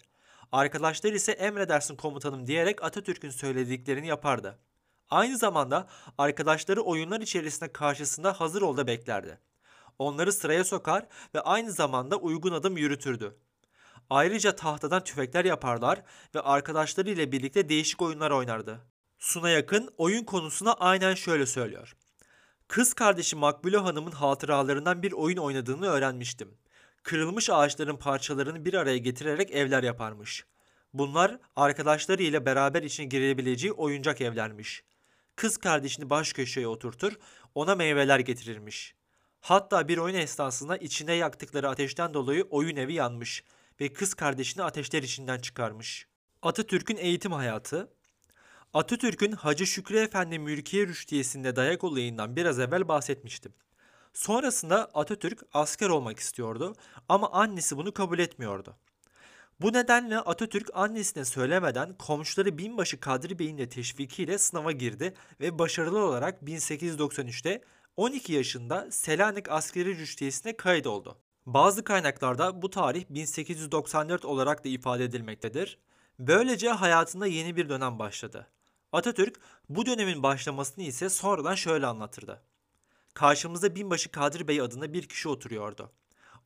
Arkadaşlar 0.51 1.13
ise 1.13 1.31
emredersin 1.31 1.95
komutanım 1.95 2.47
diyerek 2.47 2.83
Atatürk'ün 2.83 3.29
söylediklerini 3.29 4.07
yapardı. 4.07 4.59
Aynı 5.09 5.37
zamanda 5.37 5.87
arkadaşları 6.17 6.81
oyunlar 6.81 7.21
içerisinde 7.21 7.73
karşısında 7.73 8.33
hazır 8.33 8.61
ol 8.61 8.77
da 8.77 8.87
beklerdi. 8.87 9.37
Onları 9.99 10.33
sıraya 10.33 10.63
sokar 10.63 11.07
ve 11.35 11.41
aynı 11.41 11.71
zamanda 11.71 12.15
uygun 12.15 12.53
adım 12.53 12.77
yürütürdü. 12.77 13.37
Ayrıca 14.09 14.55
tahtadan 14.55 15.03
tüfekler 15.03 15.45
yaparlar 15.45 16.01
ve 16.35 16.41
arkadaşları 16.41 17.09
ile 17.09 17.31
birlikte 17.31 17.69
değişik 17.69 18.01
oyunlar 18.01 18.31
oynardı. 18.31 18.90
Suna 19.21 19.49
yakın 19.49 19.89
oyun 19.97 20.23
konusuna 20.23 20.73
aynen 20.73 21.13
şöyle 21.13 21.45
söylüyor. 21.45 21.95
Kız 22.67 22.93
kardeşi 22.93 23.35
Makbule 23.35 23.77
Hanım'ın 23.77 24.11
hatıralarından 24.11 25.03
bir 25.03 25.11
oyun 25.11 25.37
oynadığını 25.37 25.87
öğrenmiştim. 25.87 26.57
Kırılmış 27.03 27.49
ağaçların 27.49 27.97
parçalarını 27.97 28.65
bir 28.65 28.73
araya 28.73 28.97
getirerek 28.97 29.51
evler 29.51 29.83
yaparmış. 29.83 30.45
Bunlar 30.93 31.37
arkadaşları 31.55 32.23
ile 32.23 32.45
beraber 32.45 32.83
içine 32.83 33.05
girebileceği 33.05 33.73
oyuncak 33.73 34.21
evlermiş. 34.21 34.83
Kız 35.35 35.57
kardeşini 35.57 36.09
baş 36.09 36.33
köşeye 36.33 36.67
oturtur, 36.67 37.13
ona 37.55 37.75
meyveler 37.75 38.19
getirirmiş. 38.19 38.95
Hatta 39.41 39.87
bir 39.87 39.97
oyun 39.97 40.15
esnasında 40.15 40.77
içine 40.77 41.13
yaktıkları 41.13 41.69
ateşten 41.69 42.13
dolayı 42.13 42.43
oyun 42.43 42.75
evi 42.75 42.93
yanmış 42.93 43.43
ve 43.81 43.93
kız 43.93 44.13
kardeşini 44.13 44.63
ateşler 44.63 45.03
içinden 45.03 45.39
çıkarmış. 45.39 46.07
Atatürk'ün 46.41 46.97
eğitim 46.97 47.31
hayatı 47.31 47.89
Atatürk'ün 48.73 49.31
Hacı 49.31 49.67
Şükrü 49.67 49.97
Efendi 49.97 50.39
Mülkiye 50.39 50.87
Rüştiyesi'nde 50.87 51.55
dayak 51.55 51.83
olayından 51.83 52.35
biraz 52.35 52.59
evvel 52.59 52.87
bahsetmiştim. 52.87 53.53
Sonrasında 54.13 54.89
Atatürk 54.93 55.43
asker 55.53 55.89
olmak 55.89 56.19
istiyordu 56.19 56.75
ama 57.09 57.31
annesi 57.31 57.77
bunu 57.77 57.93
kabul 57.93 58.19
etmiyordu. 58.19 58.75
Bu 59.61 59.73
nedenle 59.73 60.19
Atatürk 60.19 60.69
annesine 60.73 61.25
söylemeden 61.25 61.97
komşuları 61.97 62.57
binbaşı 62.57 62.99
Kadri 62.99 63.39
Bey'in 63.39 63.57
de 63.57 63.69
teşvikiyle 63.69 64.37
sınava 64.37 64.71
girdi 64.71 65.13
ve 65.39 65.59
başarılı 65.59 66.05
olarak 66.05 66.41
1893'te 66.41 67.61
12 67.97 68.33
yaşında 68.33 68.87
Selanik 68.91 69.51
Askeri 69.51 69.97
Rüştiyesi'ne 69.97 70.57
kaydoldu. 70.57 71.17
Bazı 71.45 71.83
kaynaklarda 71.83 72.61
bu 72.61 72.69
tarih 72.69 73.05
1894 73.09 74.25
olarak 74.25 74.65
da 74.65 74.69
ifade 74.69 75.03
edilmektedir. 75.03 75.77
Böylece 76.19 76.69
hayatında 76.69 77.27
yeni 77.27 77.55
bir 77.55 77.69
dönem 77.69 77.99
başladı. 77.99 78.47
Atatürk 78.91 79.39
bu 79.69 79.85
dönemin 79.85 80.23
başlamasını 80.23 80.83
ise 80.83 81.09
sonradan 81.09 81.55
şöyle 81.55 81.85
anlatırdı. 81.85 82.43
Karşımızda 83.13 83.75
binbaşı 83.75 84.11
Kadri 84.11 84.47
Bey 84.47 84.61
adında 84.61 84.93
bir 84.93 85.07
kişi 85.07 85.29
oturuyordu. 85.29 85.91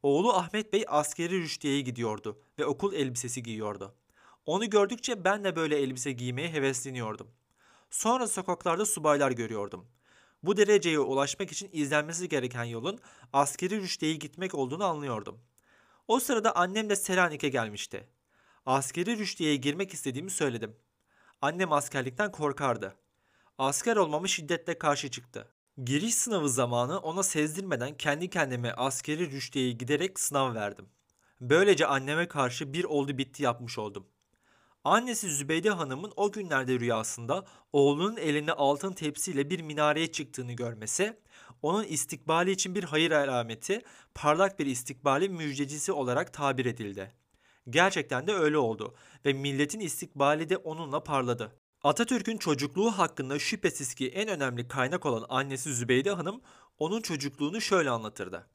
Oğlu 0.04 0.34
Ahmet 0.34 0.74
Bey 0.74 0.86
askeri 0.88 1.42
rüştiyeye 1.42 1.82
gidiyordu 1.82 2.42
ve 2.60 2.66
okul 2.66 2.94
elbisesi 2.94 3.44
giyiyordu. 3.44 3.96
Onu 4.46 4.70
gördükçe 4.70 5.24
ben 5.24 5.44
de 5.44 5.56
böyle 5.56 5.78
elbise 5.78 6.12
giymeye 6.12 6.54
hevesleniyordum. 6.54 7.28
Sonra 7.90 8.28
sokaklarda 8.28 8.86
subaylar 8.86 9.32
görüyordum. 9.32 9.86
Bu 10.44 10.58
dereceye 10.58 11.00
ulaşmak 11.00 11.52
için 11.52 11.70
izlenmesi 11.74 12.30
gereken 12.30 12.64
yolun 12.64 13.00
askeri 13.34 13.82
rüştiyeye 13.82 14.18
gitmek 14.18 14.56
olduğunu 14.56 14.86
anlıyordum. 14.86 15.40
O 16.08 16.20
sırada 16.20 16.56
annem 16.56 16.90
de 16.90 16.96
Selanik'e 16.96 17.50
gelmişti. 17.50 18.08
Askeri 18.66 19.18
rüştiyeye 19.18 19.56
girmek 19.56 19.94
istediğimi 19.94 20.32
söyledim. 20.32 20.76
Annem 21.46 21.72
askerlikten 21.72 22.32
korkardı. 22.32 22.96
Asker 23.58 23.96
olmamı 23.96 24.30
şiddetle 24.30 24.78
karşı 24.78 25.12
çıktı. 25.12 25.52
Giriş 25.84 26.16
sınavı 26.16 26.50
zamanı 26.50 27.00
ona 27.00 27.24
sezdirmeden 27.24 27.98
kendi 27.98 28.30
kendime 28.30 28.72
askeri 28.72 29.32
rüştiyeye 29.32 29.72
giderek 29.72 30.20
sınav 30.20 30.56
verdim. 30.56 30.86
Böylece 31.42 31.88
anneme 31.88 32.28
karşı 32.28 32.74
bir 32.74 32.84
oldu 32.84 33.18
bitti 33.18 33.44
yapmış 33.44 33.78
oldum. 33.78 34.08
Annesi 34.84 35.30
Zübeyde 35.30 35.70
Hanım'ın 35.70 36.14
o 36.16 36.32
günlerde 36.32 36.80
rüyasında 36.80 37.46
oğlunun 37.74 38.18
eline 38.18 38.52
altın 38.52 38.94
tepsiyle 38.94 39.50
bir 39.50 39.62
minareye 39.62 40.12
çıktığını 40.12 40.54
görmesi, 40.54 41.20
onun 41.62 41.84
istikbali 41.84 42.52
için 42.52 42.76
bir 42.76 42.84
hayır 42.84 43.12
alameti, 43.12 43.82
parlak 44.16 44.60
bir 44.60 44.66
istikbali 44.66 45.30
müjdecisi 45.30 45.92
olarak 45.92 46.34
tabir 46.34 46.66
edildi. 46.66 47.25
Gerçekten 47.70 48.28
de 48.28 48.34
öyle 48.34 48.58
oldu 48.58 48.96
ve 49.26 49.34
milletin 49.34 49.80
istikbali 49.80 50.50
de 50.50 50.58
onunla 50.58 51.04
parladı. 51.04 51.52
Atatürk'ün 51.84 52.38
çocukluğu 52.38 52.92
hakkında 52.92 53.40
şüphesiz 53.40 53.94
ki 53.94 54.10
en 54.10 54.28
önemli 54.28 54.68
kaynak 54.68 55.06
olan 55.06 55.26
annesi 55.30 55.74
Zübeyde 55.74 56.12
Hanım 56.12 56.42
onun 56.78 57.02
çocukluğunu 57.02 57.62
şöyle 57.62 57.90
anlatırdı. 57.90 58.48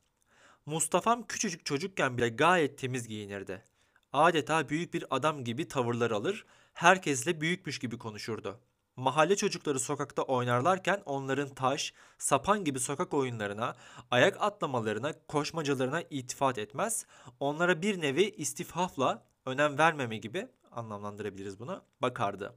Mustafa'm 0.67 1.27
küçücük 1.27 1.67
çocukken 1.67 2.17
bile 2.17 2.29
gayet 2.29 2.79
temiz 2.79 3.09
giyinirdi. 3.09 3.65
Adeta 4.13 4.69
büyük 4.69 4.95
bir 4.95 5.05
adam 5.11 5.45
gibi 5.45 5.69
tavırlar 5.69 6.11
alır, 6.11 6.47
herkesle 6.75 7.41
büyükmüş 7.41 7.79
gibi 7.79 7.99
konuşurdu. 7.99 8.61
Mahalle 9.01 9.37
çocukları 9.37 9.81
sokakta 9.81 10.23
oynarlarken 10.23 11.03
onların 11.07 11.49
taş, 11.49 11.93
sapan 12.19 12.65
gibi 12.65 12.81
sokak 12.81 13.15
oyunlarına, 13.15 13.77
ayak 14.11 14.37
atlamalarına, 14.43 15.13
koşmacalarına 15.29 16.03
itifat 16.11 16.59
etmez, 16.59 17.07
onlara 17.41 17.83
bir 17.83 18.01
nevi 18.01 18.23
istifhafla 18.23 19.27
önem 19.47 19.79
vermeme 19.79 20.17
gibi 20.17 20.49
anlamlandırabiliriz 20.73 21.61
bunu, 21.61 21.83
bakardı. 22.03 22.57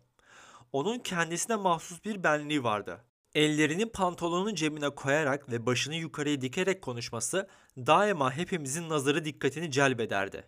Onun 0.71 0.99
kendisine 0.99 1.55
mahsus 1.55 2.05
bir 2.05 2.23
benliği 2.23 2.63
vardı. 2.63 3.03
Ellerini 3.35 3.85
pantolonun 3.85 4.55
cebine 4.55 4.89
koyarak 4.89 5.51
ve 5.51 5.65
başını 5.65 5.95
yukarıya 5.95 6.41
dikerek 6.41 6.81
konuşması 6.81 7.47
daima 7.77 8.31
hepimizin 8.31 8.89
nazarı 8.89 9.25
dikkatini 9.25 9.71
celbederdi. 9.71 10.47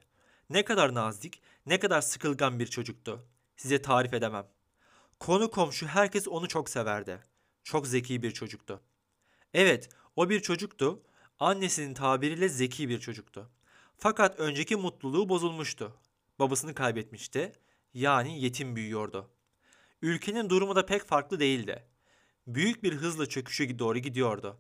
Ne 0.50 0.66
kadar 0.66 0.94
nazik, 0.94 1.42
ne 1.66 1.80
kadar 1.80 2.02
sıkılgan 2.02 2.60
bir 2.60 2.68
çocuktu. 2.68 3.26
Size 3.58 3.82
tarif 3.82 4.14
edemem. 4.14 4.55
Konu 5.20 5.52
komşu 5.52 5.88
herkes 5.88 6.28
onu 6.28 6.48
çok 6.48 6.70
severdi. 6.70 7.20
Çok 7.64 7.88
zeki 7.88 8.24
bir 8.24 8.32
çocuktu. 8.32 8.82
Evet, 9.54 9.90
o 10.16 10.30
bir 10.30 10.40
çocuktu. 10.40 11.04
Annesinin 11.40 11.94
tabiriyle 11.94 12.50
zeki 12.50 12.90
bir 12.90 13.00
çocuktu. 13.00 13.50
Fakat 13.98 14.40
önceki 14.40 14.76
mutluluğu 14.76 15.30
bozulmuştu. 15.30 15.98
Babasını 16.40 16.74
kaybetmişti. 16.74 17.52
Yani 17.94 18.42
yetim 18.42 18.76
büyüyordu. 18.76 19.30
Ülkenin 20.02 20.50
durumu 20.50 20.76
da 20.76 20.86
pek 20.86 21.04
farklı 21.06 21.40
değildi. 21.40 21.88
Büyük 22.48 22.84
bir 22.84 22.94
hızla 22.94 23.26
çöküşe 23.26 23.80
doğru 23.80 24.00
gidiyordu. 24.00 24.60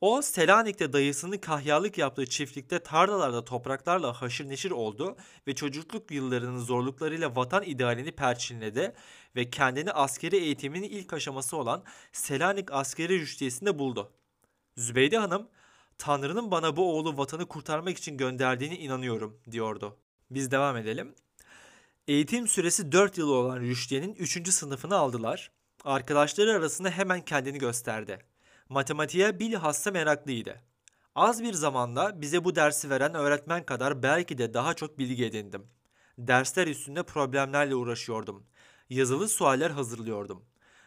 O 0.00 0.22
Selanik'te 0.22 0.92
dayısının 0.92 1.38
kahyalık 1.38 1.98
yaptığı 1.98 2.26
çiftlikte 2.26 2.78
tarlalarda 2.78 3.44
topraklarla 3.44 4.22
haşır 4.22 4.48
neşir 4.48 4.70
oldu 4.70 5.16
ve 5.46 5.54
çocukluk 5.54 6.10
yıllarının 6.10 6.58
zorluklarıyla 6.58 7.36
vatan 7.36 7.62
idealini 7.62 8.12
perçinledi 8.12 8.94
ve 9.36 9.50
kendini 9.50 9.92
askeri 9.92 10.36
eğitiminin 10.36 10.88
ilk 10.88 11.12
aşaması 11.12 11.56
olan 11.56 11.84
Selanik 12.12 12.72
askeri 12.72 13.20
rüştiyesinde 13.20 13.78
buldu. 13.78 14.12
Zübeyde 14.76 15.18
Hanım, 15.18 15.48
Tanrı'nın 15.98 16.50
bana 16.50 16.76
bu 16.76 16.96
oğlu 16.96 17.18
vatanı 17.18 17.46
kurtarmak 17.46 17.98
için 17.98 18.16
gönderdiğine 18.16 18.78
inanıyorum 18.78 19.40
diyordu. 19.50 19.96
Biz 20.30 20.50
devam 20.50 20.76
edelim. 20.76 21.14
Eğitim 22.08 22.48
süresi 22.48 22.92
4 22.92 23.18
yıl 23.18 23.28
olan 23.28 23.60
Rüşdiye'nin 23.60 24.14
3. 24.14 24.52
sınıfını 24.52 24.96
aldılar. 24.96 25.50
Arkadaşları 25.84 26.52
arasında 26.52 26.90
hemen 26.90 27.20
kendini 27.20 27.58
gösterdi. 27.58 28.18
Matematiğe 28.68 29.38
bilhassa 29.40 29.90
meraklıydı. 29.90 30.62
Az 31.14 31.42
bir 31.42 31.52
zamanda 31.52 32.20
bize 32.20 32.44
bu 32.44 32.56
dersi 32.56 32.90
veren 32.90 33.14
öğretmen 33.14 33.66
kadar 33.66 34.02
belki 34.02 34.38
de 34.38 34.54
daha 34.54 34.74
çok 34.74 34.98
bilgi 34.98 35.24
edindim. 35.24 35.66
Dersler 36.18 36.66
üstünde 36.66 37.02
problemlerle 37.02 37.74
uğraşıyordum. 37.74 38.46
Yazılı 38.90 39.28
sualler 39.28 39.70
hazırlıyordum. 39.70 40.44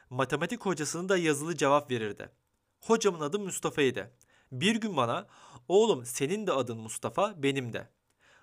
Matematik 0.10 0.66
hocasının 0.66 1.10
da 1.10 1.18
yazılı 1.18 1.58
cevap 1.58 1.92
verirdi. 1.92 2.30
Hocamın 2.82 3.20
adı 3.20 3.40
Mustafa'ydı. 3.40 4.12
Bir 4.52 4.76
gün 4.76 4.98
bana, 4.98 5.28
oğlum 5.68 6.06
senin 6.06 6.48
de 6.48 6.52
adın 6.52 6.78
Mustafa, 6.78 7.44
benim 7.44 7.74
de. 7.74 7.90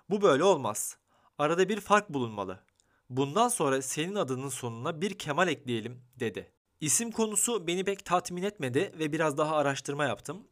Bu 0.09 0.21
böyle 0.21 0.43
olmaz. 0.43 0.97
Arada 1.37 1.69
bir 1.69 1.79
fark 1.79 2.09
bulunmalı. 2.09 2.63
Bundan 3.09 3.47
sonra 3.47 3.81
senin 3.81 4.15
adının 4.15 4.49
sonuna 4.49 5.01
bir 5.01 5.17
Kemal 5.17 5.47
ekleyelim 5.47 6.01
dedi. 6.19 6.51
İsim 6.81 7.11
konusu 7.11 7.67
beni 7.67 7.83
pek 7.83 8.05
tatmin 8.05 8.43
etmedi 8.43 8.91
ve 8.99 9.11
biraz 9.11 9.37
daha 9.37 9.55
araştırma 9.55 10.05
yaptım. 10.05 10.47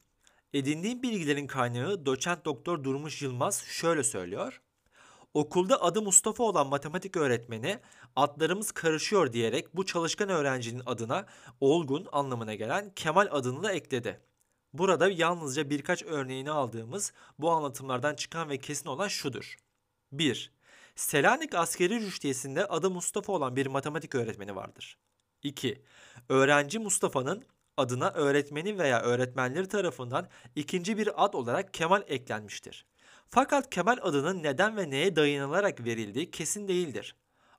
Edindiğim 0.53 1.03
bilgilerin 1.03 1.47
kaynağı 1.47 2.05
doçent 2.05 2.45
doktor 2.45 2.83
Durmuş 2.83 3.21
Yılmaz 3.21 3.63
şöyle 3.63 4.03
söylüyor. 4.03 4.61
Okulda 5.33 5.81
adı 5.81 6.01
Mustafa 6.01 6.43
olan 6.43 6.67
matematik 6.67 7.17
öğretmeni 7.17 7.79
adlarımız 8.15 8.71
karışıyor 8.71 9.33
diyerek 9.33 9.75
bu 9.75 9.85
çalışkan 9.85 10.29
öğrencinin 10.29 10.81
adına 10.85 11.25
olgun 11.61 12.07
anlamına 12.11 12.55
gelen 12.55 12.91
Kemal 12.95 13.27
adını 13.31 13.63
da 13.63 13.71
ekledi. 13.71 14.21
Burada 14.73 15.09
yalnızca 15.09 15.69
birkaç 15.69 16.03
örneğini 16.03 16.51
aldığımız 16.51 17.13
bu 17.39 17.51
anlatımlardan 17.51 18.15
çıkan 18.15 18.49
ve 18.49 18.57
kesin 18.57 18.89
olan 18.89 19.07
şudur. 19.07 19.57
1. 20.11 20.51
Selanik 20.95 21.55
askeri 21.55 21.99
rüştiyesinde 21.99 22.65
adı 22.65 22.89
Mustafa 22.89 23.33
olan 23.33 23.55
bir 23.55 23.65
matematik 23.65 24.15
öğretmeni 24.15 24.55
vardır. 24.55 24.97
2. 25.47 25.81
Öğrenci 26.29 26.79
Mustafa'nın 26.79 27.43
adına 27.77 28.11
öğretmeni 28.11 28.77
veya 28.79 29.01
öğretmenleri 29.01 29.67
tarafından 29.67 30.27
ikinci 30.55 30.97
bir 30.97 31.25
ad 31.25 31.33
olarak 31.33 31.73
Kemal 31.73 32.03
eklenmiştir. 32.07 32.85
Fakat 33.29 33.69
Kemal 33.69 33.97
adının 34.01 34.43
neden 34.43 34.77
ve 34.77 34.89
neye 34.89 35.15
dayanılarak 35.15 35.85
verildiği 35.85 36.31
kesin 36.31 36.67
değildir. 36.67 37.15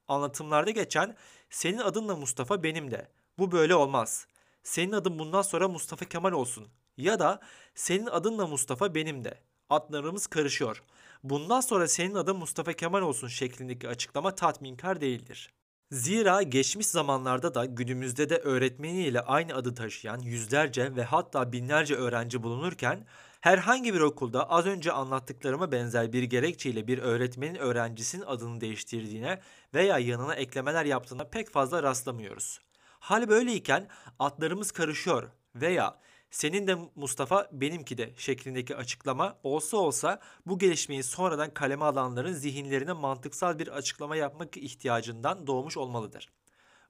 Anlatımlarda 0.08 0.70
geçen 0.70 1.16
senin 1.50 1.78
adınla 1.78 2.16
Mustafa 2.16 2.62
benim 2.62 2.90
de. 2.90 3.08
Bu 3.38 3.52
böyle 3.52 3.74
olmaz. 3.74 4.26
Senin 4.62 4.92
adın 4.92 5.18
bundan 5.18 5.42
sonra 5.42 5.68
Mustafa 5.68 6.04
Kemal 6.04 6.32
olsun. 6.32 6.68
Ya 6.96 7.18
da 7.18 7.40
senin 7.74 8.06
adınla 8.06 8.46
Mustafa 8.46 8.94
benim 8.94 9.24
de. 9.24 9.40
Adlarımız 9.70 10.26
karışıyor. 10.26 10.82
Bundan 11.22 11.60
sonra 11.60 11.88
senin 11.88 12.14
adın 12.14 12.36
Mustafa 12.36 12.72
Kemal 12.72 13.02
olsun 13.02 13.28
şeklindeki 13.28 13.88
açıklama 13.88 14.34
tatminkar 14.34 15.00
değildir. 15.00 15.52
Zira 15.90 16.42
geçmiş 16.42 16.86
zamanlarda 16.86 17.54
da 17.54 17.64
günümüzde 17.64 18.28
de 18.28 18.36
öğretmeniyle 18.36 19.20
aynı 19.20 19.54
adı 19.54 19.74
taşıyan 19.74 20.18
yüzlerce 20.18 20.96
ve 20.96 21.04
hatta 21.04 21.52
binlerce 21.52 21.94
öğrenci 21.94 22.42
bulunurken 22.42 23.06
herhangi 23.40 23.94
bir 23.94 24.00
okulda 24.00 24.50
az 24.50 24.66
önce 24.66 24.92
anlattıklarıma 24.92 25.72
benzer 25.72 26.12
bir 26.12 26.22
gerekçeyle 26.22 26.86
bir 26.86 26.98
öğretmenin 26.98 27.54
öğrencisinin 27.54 28.24
adını 28.26 28.60
değiştirdiğine 28.60 29.40
veya 29.74 29.98
yanına 29.98 30.34
eklemeler 30.34 30.84
yaptığına 30.84 31.24
pek 31.24 31.50
fazla 31.50 31.82
rastlamıyoruz. 31.82 32.60
Hal 33.00 33.28
böyleyken 33.28 33.88
adlarımız 34.18 34.70
karışıyor 34.70 35.30
veya 35.54 35.98
Senin 36.30 36.66
de 36.66 36.76
Mustafa 36.96 37.48
benimki 37.52 37.98
de 37.98 38.12
şeklindeki 38.16 38.76
açıklama 38.76 39.38
olsa 39.42 39.76
olsa 39.76 40.20
bu 40.46 40.58
gelişmeyi 40.58 41.02
sonradan 41.02 41.54
kaleme 41.54 41.84
alanların 41.84 42.32
zihinlerine 42.32 42.92
mantıksal 42.92 43.58
bir 43.58 43.68
açıklama 43.68 44.16
yapmak 44.16 44.56
ihtiyacından 44.56 45.46
doğmuş 45.46 45.76
olmalıdır. 45.76 46.28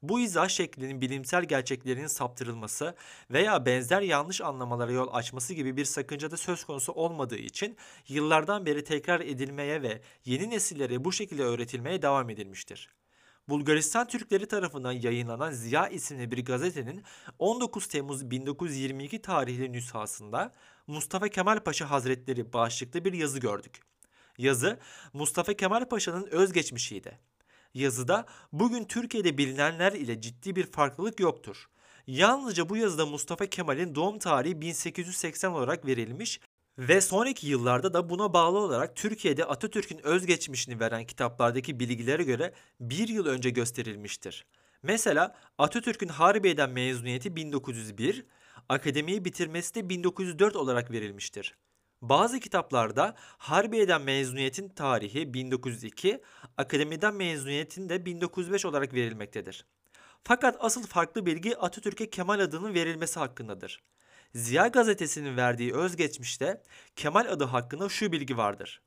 Bu 0.02 0.21
izah 0.21 0.49
şeklinin 0.49 1.00
bilimsel 1.00 1.45
gerçeklerinin 1.45 2.07
saptırılması 2.07 2.95
veya 3.30 3.66
benzer 3.66 4.00
yanlış 4.00 4.40
anlamalara 4.40 4.92
yol 4.92 5.09
açması 5.12 5.54
gibi 5.54 5.76
bir 5.76 5.85
sakınca 5.85 6.30
da 6.30 6.37
söz 6.37 6.64
konusu 6.64 6.92
olmadığı 6.92 7.37
için 7.37 7.76
yıllardan 8.09 8.66
beri 8.66 8.85
tekrar 8.85 9.21
edilmeye 9.21 9.83
ve 9.83 10.00
yeni 10.25 10.50
nesillere 10.50 11.04
bu 11.04 11.12
şekilde 11.12 11.42
öğretilmeye 11.42 12.02
devam 12.02 12.30
edilmiştir. 12.30 12.97
Bulgaristan 13.48 14.06
Türkleri 14.06 14.46
tarafından 14.46 14.92
yayınlanan 14.92 15.52
Ziya 15.52 15.88
isimli 15.88 16.30
bir 16.30 16.44
gazetenin 16.44 17.02
19 17.38 17.86
Temmuz 17.86 18.30
1922 18.30 19.22
tarihli 19.22 19.72
nüshasında 19.72 20.52
Mustafa 20.86 21.28
Kemal 21.28 21.60
Paşa 21.60 21.90
Hazretleri 21.90 22.52
başlıklı 22.52 23.04
bir 23.04 23.12
yazı 23.12 23.38
gördük. 23.38 23.80
Yazı 24.38 24.78
Mustafa 25.12 25.54
Kemal 25.54 25.84
Paşa'nın 25.84 26.26
özgeçmişiydi. 26.26 27.18
Yazıda 27.74 28.26
bugün 28.52 28.84
Türkiye'de 28.84 29.38
bilinenler 29.38 29.92
ile 29.92 30.20
ciddi 30.20 30.56
bir 30.56 30.66
farklılık 30.66 31.20
yoktur. 31.20 31.68
Yalnızca 32.06 32.68
bu 32.68 32.76
yazıda 32.76 33.06
Mustafa 33.06 33.46
Kemal'in 33.46 33.94
doğum 33.94 34.18
tarihi 34.18 34.60
1880 34.60 35.50
olarak 35.50 35.86
verilmiş 35.86 36.40
ve 36.78 37.00
sonraki 37.00 37.47
yıllarda 37.47 37.94
da 37.94 38.11
buna 38.11 38.32
bağlı 38.32 38.58
olarak 38.58 38.97
Türkiye'de 38.97 39.44
Atatürk'ün 39.44 40.06
özgeçmişini 40.06 40.80
veren 40.80 41.06
kitaplardaki 41.06 41.80
bilgilere 41.80 42.23
göre 42.23 42.52
bir 42.80 43.08
yıl 43.08 43.26
önce 43.26 43.50
gösterilmiştir. 43.50 44.47
Mesela 44.82 45.37
Atatürk'ün 45.58 46.08
Harbiye'den 46.08 46.70
mezuniyeti 46.70 47.37
1901, 47.37 48.26
akademiyi 48.68 49.25
bitirmesi 49.25 49.75
de 49.75 49.88
1904 49.88 50.56
olarak 50.56 50.90
verilmiştir. 50.90 51.56
Bazı 52.02 52.40
kitaplarda 52.40 53.14
Harbiye'den 53.38 54.02
mezuniyetin 54.02 54.68
tarihi 54.68 55.35
1902, 55.35 56.23
akademiden 56.56 57.14
mezuniyetin 57.14 57.88
de 57.88 58.06
1905 58.06 58.64
olarak 58.64 58.94
verilmektedir. 58.94 59.66
Fakat 60.25 60.56
asıl 60.61 60.87
farklı 60.87 61.26
bilgi 61.26 61.58
Atatürk'e 61.58 62.11
Kemal 62.11 62.40
adının 62.40 62.75
verilmesi 62.75 63.18
hakkındadır. 63.18 63.82
Ziya 64.35 64.68
gazetesinin 64.68 65.37
verdiği 65.37 65.75
özgeçmişte 65.75 66.62
Kemal 66.97 67.26
adı 67.32 67.44
hakkında 67.44 67.88
şu 67.88 68.12
bilgi 68.12 68.37
vardır. 68.37 68.82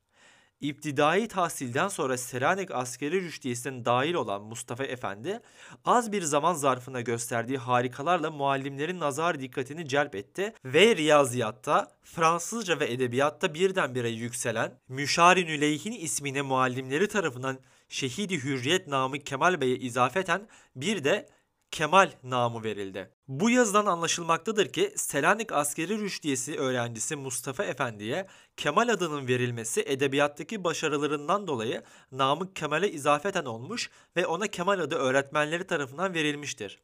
İptidai 0.62 1.28
tahsilden 1.28 1.88
sonra 1.88 2.18
Selanik 2.18 2.70
askeri 2.70 3.20
rüştiyesine 3.22 3.84
dahil 3.84 4.14
olan 4.14 4.42
Mustafa 4.42 4.84
Efendi 4.84 5.40
az 5.84 6.12
bir 6.12 6.22
zaman 6.22 6.54
zarfına 6.54 7.00
gösterdiği 7.00 7.58
harikalarla 7.58 8.30
muallimlerin 8.30 9.00
nazar 9.00 9.40
dikkatini 9.40 9.88
celp 9.88 10.14
etti 10.14 10.54
ve 10.64 10.96
riyaziyatta, 10.96 11.92
Fransızca 12.02 12.80
ve 12.80 12.92
edebiyatta 12.92 13.54
birdenbire 13.54 14.08
yükselen 14.08 14.78
Müşari 14.88 15.46
Nüleyhin 15.46 15.92
ismine 15.92 16.42
muallimleri 16.42 17.08
tarafından 17.08 17.58
Şehidi 17.88 18.44
Hürriyet 18.44 18.86
namı 18.86 19.18
Kemal 19.18 19.60
Bey'e 19.60 19.76
izafeten 19.76 20.48
bir 20.76 21.04
de 21.04 21.28
Kemal 21.70 22.10
namı 22.22 22.64
verildi. 22.64 23.10
Bu 23.32 23.50
yazıdan 23.50 23.86
anlaşılmaktadır 23.86 24.72
ki 24.72 24.92
Selanik 24.96 25.52
Askeri 25.52 25.98
Rüştiyesi 25.98 26.58
öğrencisi 26.58 27.16
Mustafa 27.16 27.64
Efendi'ye 27.64 28.26
Kemal 28.56 28.88
adının 28.88 29.28
verilmesi 29.28 29.84
edebiyattaki 29.86 30.64
başarılarından 30.64 31.46
dolayı 31.46 31.82
Namık 32.12 32.56
Kemal'e 32.56 32.90
izafeten 32.90 33.44
olmuş 33.44 33.90
ve 34.16 34.26
ona 34.26 34.46
Kemal 34.46 34.80
adı 34.80 34.94
öğretmenleri 34.94 35.66
tarafından 35.66 36.14
verilmiştir. 36.14 36.80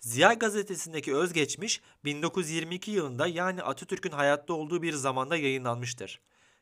Ziya 0.00 0.32
gazetesindeki 0.32 1.14
özgeçmiş 1.14 1.80
1922 2.04 2.90
yılında 2.90 3.26
yani 3.26 3.62
Atatürk'ün 3.62 4.12
hayatta 4.12 4.52
olduğu 4.54 4.82
bir 4.82 4.92
zamanda 4.92 5.36
yayınlanmıştır. 5.36 6.20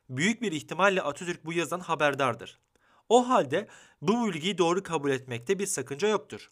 Büyük 0.09 0.41
bir 0.41 0.51
ihtimalle 0.51 1.01
Atatürk 1.01 1.45
bu 1.45 1.53
yazdan 1.53 1.79
haberdardır. 1.79 2.59
O 3.09 3.29
halde 3.29 3.67
bu 4.01 4.27
bilgiyi 4.27 4.57
doğru 4.57 4.83
kabul 4.83 5.11
etmekte 5.11 5.59
bir 5.59 5.65
sakınca 5.65 6.07
yoktur. 6.07 6.51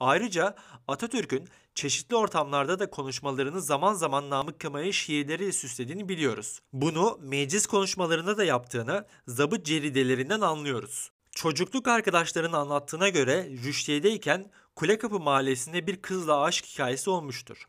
Ayrıca 0.00 0.54
Atatürk'ün 0.88 1.48
çeşitli 1.74 2.16
ortamlarda 2.16 2.78
da 2.78 2.90
konuşmalarını 2.90 3.62
zaman 3.62 3.94
zaman 3.94 4.30
Namık 4.30 4.60
Kemal'in 4.60 4.90
şiirleriyle 4.90 5.52
süslediğini 5.52 6.08
biliyoruz. 6.08 6.60
Bunu 6.72 7.18
meclis 7.22 7.66
konuşmalarında 7.66 8.36
da 8.36 8.44
yaptığını 8.44 9.06
zabıt 9.26 9.66
ceridelerinden 9.66 10.40
anlıyoruz. 10.40 11.10
Çocukluk 11.30 11.88
arkadaşlarının 11.88 12.52
anlattığına 12.52 13.08
göre 13.08 13.48
Rüştiye'deyken 13.64 14.50
Kulekapı 14.76 15.20
mahallesinde 15.20 15.86
bir 15.86 16.02
kızla 16.02 16.42
aşk 16.42 16.66
hikayesi 16.66 17.10
olmuştur. 17.10 17.68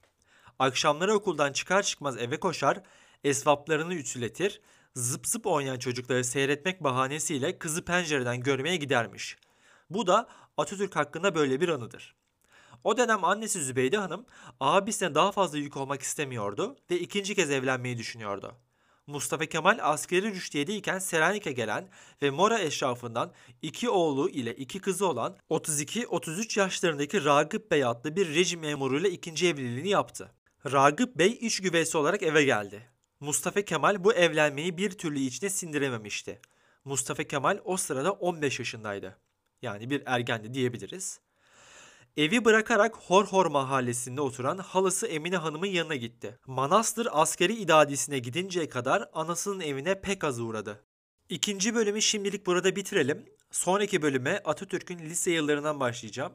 Akşamları 0.60 1.14
okuldan 1.14 1.54
çıkar 1.54 1.84
çıkmaz 1.84 2.18
eve 2.18 2.40
koşar, 2.40 2.82
esvaplarını 3.24 3.94
ütületir, 3.94 4.62
zıp 4.96 5.28
zıp 5.28 5.48
oynayan 5.48 5.80
çocukları 5.80 6.24
seyretmek 6.24 6.84
bahanesiyle 6.84 7.58
kızı 7.58 7.86
pencereden 7.86 8.40
görmeye 8.40 8.76
gidermiş. 8.76 9.38
Bu 9.90 10.08
da 10.08 10.28
Atatürk 10.58 10.96
hakkında 10.96 11.36
böyle 11.36 11.62
bir 11.62 11.70
anıdır. 11.70 12.16
O 12.84 12.98
dönem 12.98 13.24
annesi 13.24 13.64
Zübeyde 13.64 13.98
Hanım 13.98 14.26
abisine 14.60 15.16
daha 15.16 15.32
fazla 15.32 15.58
yük 15.58 15.78
olmak 15.78 16.02
istemiyordu 16.02 16.76
ve 16.92 17.00
ikinci 17.00 17.36
kez 17.36 17.52
evlenmeyi 17.52 17.98
düşünüyordu. 17.98 18.56
Mustafa 19.08 19.46
Kemal 19.46 19.80
askeri 19.82 20.32
rüştiyedeyken 20.32 21.00
Selanik'e 21.00 21.52
gelen 21.52 21.90
ve 22.22 22.30
Mora 22.30 22.60
eşrafından 22.60 23.34
iki 23.62 23.90
oğlu 23.90 24.30
ile 24.30 24.56
iki 24.56 24.80
kızı 24.80 25.08
olan 25.08 25.38
32-33 25.50 26.60
yaşlarındaki 26.60 27.26
Ragıp 27.26 27.72
Bey 27.72 27.86
adlı 27.86 28.16
bir 28.16 28.36
rejim 28.36 28.60
memuruyla 28.60 29.10
ikinci 29.10 29.48
evliliğini 29.48 29.90
yaptı. 29.90 30.32
Ragıp 30.72 31.16
Bey 31.16 31.38
iç 31.42 31.62
güveysi 31.62 31.98
olarak 31.98 32.24
eve 32.24 32.44
geldi. 32.44 32.90
Mustafa 33.20 33.62
Kemal 33.62 34.04
bu 34.04 34.14
evlenmeyi 34.14 34.78
bir 34.78 34.92
türlü 34.92 35.20
içine 35.20 35.50
sindirememişti. 35.50 36.42
Mustafa 36.86 37.24
Kemal 37.24 37.60
o 37.64 37.78
sırada 37.78 38.12
15 38.12 38.60
yaşındaydı. 38.60 39.18
Yani 39.62 39.90
bir 39.90 40.04
ergendi 40.06 40.54
diyebiliriz. 40.54 41.20
Evi 42.18 42.46
bırakarak 42.46 42.96
Horhor 42.96 43.46
mahallesinde 43.46 44.22
oturan 44.22 44.58
halası 44.58 45.08
Emine 45.08 45.38
Hanım'ın 45.38 45.68
yanına 45.68 45.96
gitti. 45.96 46.38
Manastır 46.48 47.08
askeri 47.12 47.54
idadisine 47.54 48.20
gidinceye 48.20 48.70
kadar 48.70 49.10
anasının 49.14 49.60
evine 49.60 50.02
pek 50.02 50.24
az 50.24 50.40
uğradı. 50.40 50.84
İkinci 51.30 51.76
bölümü 51.76 52.02
şimdilik 52.02 52.46
burada 52.46 52.76
bitirelim. 52.76 53.26
Sonraki 53.52 54.02
bölüme 54.02 54.42
Atatürk'ün 54.46 55.00
lise 55.00 55.32
yıllarından 55.32 55.80
başlayacağım. 55.80 56.34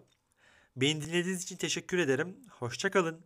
Beni 0.76 1.02
dinlediğiniz 1.02 1.42
için 1.42 1.56
teşekkür 1.56 1.98
ederim. 1.98 2.37
Hoşçakalın. 2.50 3.20